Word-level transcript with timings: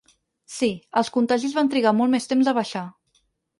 Sí, 0.53 0.69
els 1.01 1.11
contagis 1.17 1.53
van 1.59 1.71
trigar 1.75 1.93
molt 2.01 2.15
més 2.17 2.29
temps 2.35 2.53
a 2.55 2.57
baixar. 2.63 2.85